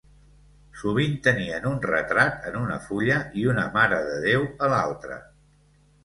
[0.83, 5.19] Sovint tenien un retrat en una fulla i una Mare de Déu a l'altra.